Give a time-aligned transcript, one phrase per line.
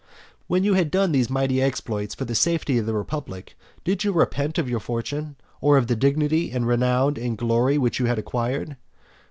[0.47, 4.11] When you had done these mighty exploits for the safety of the republic, did you
[4.11, 8.17] repent of your fortune, or of the dignity and renown and glory which you had
[8.17, 8.77] acquired?